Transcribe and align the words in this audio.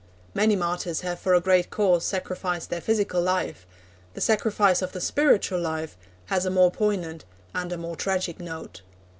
Many 0.33 0.55
martyrs 0.55 1.01
have 1.01 1.19
for 1.19 1.35
a 1.35 1.39
great 1.39 1.69
cause 1.69 2.03
sacrificed 2.03 2.71
their 2.71 2.81
physical 2.81 3.21
life; 3.21 3.67
the 4.15 4.19
sacrifice 4.19 4.81
of 4.81 4.93
the 4.93 4.99
spiritual 4.99 5.59
life 5.61 5.95
has 6.25 6.43
a 6.43 6.49
more 6.49 6.71
poignant 6.71 7.23
and 7.53 7.71
a 7.71 7.77
more 7.77 7.95
tragic 7.95 8.39
note. 8.39 8.81